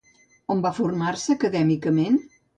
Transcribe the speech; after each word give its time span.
On 0.53 0.63
va 0.63 0.71
formar-se 0.77 1.37
acadèmicament? 1.37 2.21